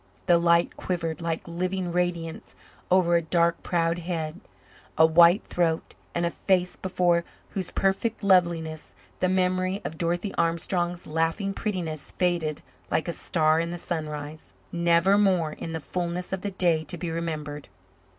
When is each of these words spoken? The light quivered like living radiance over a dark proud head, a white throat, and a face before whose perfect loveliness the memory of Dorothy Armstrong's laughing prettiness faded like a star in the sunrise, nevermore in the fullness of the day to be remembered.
The 0.25 0.39
light 0.39 0.75
quivered 0.77 1.21
like 1.21 1.47
living 1.47 1.91
radiance 1.91 2.55
over 2.89 3.15
a 3.15 3.21
dark 3.21 3.61
proud 3.61 3.99
head, 3.99 4.41
a 4.97 5.05
white 5.05 5.43
throat, 5.45 5.93
and 6.15 6.25
a 6.25 6.31
face 6.31 6.75
before 6.75 7.23
whose 7.51 7.69
perfect 7.69 8.23
loveliness 8.23 8.95
the 9.19 9.29
memory 9.29 9.79
of 9.85 9.99
Dorothy 9.99 10.33
Armstrong's 10.39 11.05
laughing 11.05 11.53
prettiness 11.53 12.13
faded 12.13 12.63
like 12.89 13.07
a 13.07 13.13
star 13.13 13.59
in 13.59 13.69
the 13.69 13.77
sunrise, 13.77 14.55
nevermore 14.71 15.51
in 15.51 15.71
the 15.71 15.79
fullness 15.79 16.33
of 16.33 16.41
the 16.41 16.49
day 16.49 16.83
to 16.85 16.97
be 16.97 17.11
remembered. 17.11 17.69